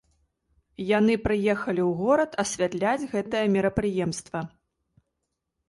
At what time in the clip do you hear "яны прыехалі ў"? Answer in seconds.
0.97-1.99